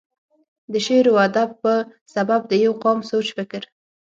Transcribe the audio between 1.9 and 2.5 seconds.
سبب